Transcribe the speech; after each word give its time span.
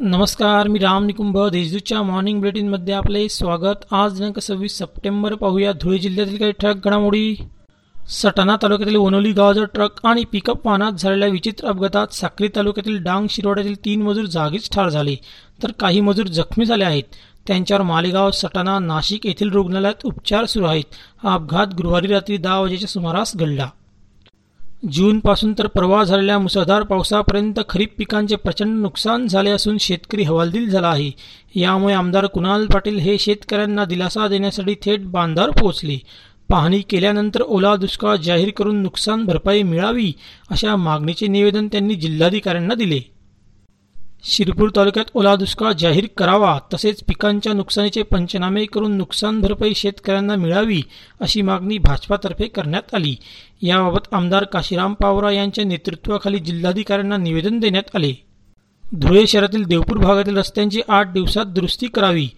नमस्कार 0.00 0.68
मी 0.68 0.78
राम 0.78 1.04
निकुंभ. 1.04 1.38
देशदूतच्या 1.48 2.02
मॉर्निंग 2.02 2.38
बुलेटिनमध्ये 2.38 2.94
आपले 2.94 3.28
स्वागत. 3.28 3.92
आज 3.92 4.14
दिनांक 4.14 4.38
सव्वीस 4.38 4.78
सप्टेंबर 4.78 5.34
पाहूया 5.34 5.72
धुळे 5.72 5.98
जिल्ह्यातील 5.98 6.36
काही 6.36 6.52
ठळक 6.52 6.84
घडामोडी. 6.84 7.36
सटाणा 8.08 8.56
तालुक्यातील 8.62 8.96
वनोली 8.96 9.32
गावाजवळ 9.32 9.64
ट्रक 9.64 10.06
आणि 10.06 10.24
पिकअप 10.24 10.66
वाहनात 10.66 10.92
झालेल्या 10.92 11.28
विचित्र 11.28 11.68
अपघातात 11.68 12.14
साक्री 12.14 12.48
तालुक्यातील 12.56 13.02
डांग 13.02 13.26
शिरोड्यातील 13.30 13.84
तीन 13.84 14.02
मजूर 14.02 14.24
जागीच 14.24 14.70
ठार 14.70 14.88
झाले. 14.88 15.16
तर 15.62 15.72
काही 15.72 16.00
मजूर 16.00 16.26
जखमी 16.26 16.64
झाले 16.64 16.84
आहेत. 16.84 17.04
त्यांच्यावर 17.46 17.82
मालेगाव 17.82 18.30
सटाणा 18.30 18.78
नाशिक 18.78 19.26
येथील 19.26 19.50
रुग्णालयात 19.50 20.06
उपचार 20.06 20.44
सुरू 20.44 20.64
आहेत. 20.64 20.84
हा 21.22 21.34
अपघात 21.34 21.66
गुरुवारी 21.74 22.06
रात्री 22.06 22.36
दहा 22.36 22.60
वाजेच्या 22.60 22.88
सुमारास 22.88 23.36
घडला. 23.36 23.70
जूनपासून 24.92 25.54
तर 25.58 25.66
प्रवाह 25.66 26.04
झालेल्या 26.04 26.38
मुसळधार 26.38 26.82
पावसापर्यंत 26.82 27.60
खरीप 27.68 27.94
पिकांचे 27.98 28.36
प्रचंड 28.36 28.80
नुकसान 28.80 29.26
झाले 29.26 29.50
असून 29.50 29.78
शेतकरी 29.78 30.22
हवालदिल 30.22 30.68
झाला 30.70 30.88
आहे. 30.88 31.10
यामुळे 31.54 31.94
आमदार 31.94 32.26
कुणाल 32.26 32.66
पाटील 32.66 32.98
हे 32.98 33.18
शेतकऱ्यांना 33.18 33.84
दिलासा 33.84 34.28
देण्यासाठी 34.28 34.74
थेट 34.74 35.04
बांधावर 35.04 35.50
पोहोचले. 35.50 35.98
पाहणी 36.48 36.80
केल्यानंतर 36.80 37.40
ओला 37.40 37.76
दुष्काळ 37.76 38.16
जाहीर 38.16 38.50
करून 38.50 38.82
नुकसान 38.82 39.24
भरपाई 39.24 39.62
मिळावी 39.62 40.12
अशा 40.50 40.76
मागणीचे 40.76 41.26
निवेदन 41.26 41.68
त्यांनी 41.68 41.94
जिल्हाधिकाऱ्यांना 41.94 42.74
दिले. 42.74 43.17
शिरपूर 44.30 44.70
तालुक्यात 44.76 45.04
ओला 45.14 45.36
दुष्काळ 45.36 45.72
जाहीर 45.72 46.06
करावा 46.16 46.58
तसेच 46.74 47.02
पिकांच्या 47.02 47.52
नुकसानीचे 47.52 48.02
पंचनामे 48.02 48.64
करून 48.64 48.96
नुकसान 48.96 49.40
भरपाई 49.40 49.74
शेतकऱ्यांना 49.74 50.34
मिळावी 50.36 50.82
अशी 51.20 51.42
मागणी 51.42 51.78
भाजपातर्फे 51.78 52.48
करण्यात 52.48 52.94
आली. 52.94 53.16
याबाबत 53.62 54.12
आमदार 54.12 54.44
काशीराम 54.44 54.94
पावरा 54.94 55.30
यांच्या 55.30 55.64
नेतृत्वाखाली 55.64 56.38
जिल्हाधिकाऱ्यांना 56.38 57.16
निवेदन 57.16 57.58
देण्यात 57.58 57.96
आले. 57.96 58.12
धुळे 58.94 59.26
शहरातील 59.26 59.64
देवपूर 59.64 59.98
भागातील 59.98 60.36
रस्त्यांची 60.36 60.80
आठ 60.88 61.12
दिवसात 61.12 61.46
दुरुस्ती 61.46 61.86
करावी 61.86 62.28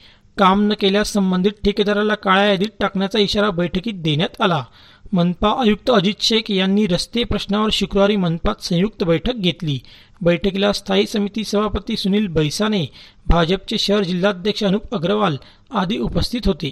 काम 0.40 0.60
न 0.62 0.72
केल्यास 0.72 1.12
संबंधित 1.12 1.52
ठेकेदाराला 1.64 2.14
काळ्या 2.14 2.44
यादीत 2.44 2.72
टाकण्याचा 2.80 3.18
इशारा 3.18 3.50
बैठकीत 3.50 3.94
देण्यात 3.94 4.40
आला. 4.40 4.64
मनपा 5.12 5.50
आयुक्त 5.60 5.90
अजित 5.90 6.14
शेख 6.20 6.50
यांनी 6.50 6.86
रस्ते 6.86 7.24
प्रश्नावर 7.24 7.68
शुक्रवारी 7.72 8.16
मनपात 8.16 8.62
संयुक्त 8.62 9.04
बैठक 9.04 9.34
घेतली. 9.34 9.78
बैठकीला 10.22 10.72
स्थायी 10.72 11.06
समिती 11.06 11.44
सभापती 11.44 11.96
सुनील 11.96 12.26
बैसाने 12.26 12.86
भाजपचे 13.26 13.78
शहर 13.78 14.04
जिल्हाध्यक्ष 14.04 14.64
अनुप 14.64 14.94
अग्रवाल 14.94 15.36
आदी 15.70 15.98
उपस्थित 15.98 16.46
होते. 16.46 16.70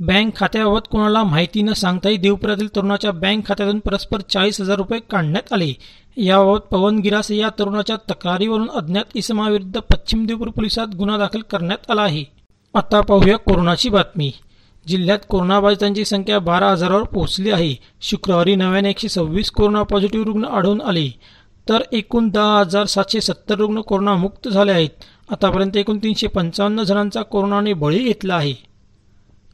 बँक 0.00 0.36
खात्याबाबत 0.36 0.88
कोणाला 0.90 1.22
माहिती 1.22 1.62
न 1.62 1.72
सांगताही 1.72 2.16
देवपुरातील 2.16 2.68
तरुणाच्या 2.76 3.12
बँक 3.12 3.46
खात्यातून 3.46 3.78
परस्पर 3.78 4.20
चाळीस 4.20 4.60
हजार 4.60 4.76
रुपये 4.76 5.00
काढण्यात 5.10 5.52
आले. 5.52 5.72
याबाबत 6.16 6.58
पवन 6.58 6.98
गिरासे 6.98 7.36
या 7.36 7.48
तरुणाच्या 7.58 7.96
तक्रारीवरून 8.10 8.70
अज्ञात 8.70 9.04
इसमाविरुद्ध 9.14 9.78
पश्चिम 9.78 10.26
देवपूर 10.26 10.48
पोलिसात 10.48 10.94
गुन्हा 10.94 11.18
दाखल 11.18 11.40
करण्यात 11.40 11.90
आला 11.90 12.02
आहे. 12.02 12.33
आता 12.74 13.00
पाहूया 13.00 13.36
कोरोनाची 13.36 13.88
बातमी. 13.88 14.32
जिल्ह्यात 14.88 15.18
कोरोनाबाधितांची 15.28 16.04
संख्या 16.04 16.38
बारा 16.38 16.70
हजारावर 16.70 17.02
पोहोचली 17.02 17.50
आहे. 17.50 17.74
शुक्रवारी 18.00 18.54
नव्याने 18.54 18.90
एकशे 18.90 19.08
सव्वीस 19.08 19.50
कोरोना 19.50 19.82
पॉझिटिव्ह 19.82 20.26
रुग्ण 20.26 20.44
आढळून 20.44 20.80
आले. 20.80 21.08
तर 21.68 21.82
एकूण 21.92 22.28
दहा 22.28 22.60
हजार 22.60 22.84
सातशे 22.84 23.20
सत्तर 23.20 23.54
रुग्ण 23.54 23.80
कोरोनामुक्त 23.80 24.48
झाले 24.48 24.72
आहेत. 24.72 24.88
आतापर्यंत 25.30 25.76
एकूण 25.76 25.98
तीनशे 25.98 26.26
पंचावन्न 26.26 26.82
जणांचा 26.82 27.22
कोरोनाने 27.22 27.72
बळी 27.72 27.98
घेतला 27.98 28.34
आहे. 28.34 28.54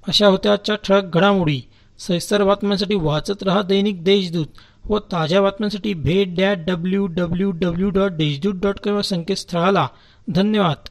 अशा 0.09 0.27
होत्या 0.27 0.53
आजच्या 0.53 0.75
ठळक 0.75 1.05
घडामोडी. 1.15 1.61
सविस्तर 1.99 2.45
बातम्यांसाठी 2.45 2.95
वाचत 2.95 3.43
रहा 3.43 3.63
दैनिक 3.63 4.05
देशदूत 4.05 4.47
व 4.89 4.99
ताज्या 4.99 5.43
बातम्यांसाठी 5.43 5.95
भेट 5.95 6.37
that 6.37 6.59
W 6.67 7.07
W 7.07 7.51
W 7.51 7.91
dot 7.91 8.11
Deshdoot 8.11 8.55
dot 8.55 8.79
com 8.85 8.97
या 8.97 9.03
संकेतस्थळाला. 9.03 9.89
धन्यवाद. 10.29 10.90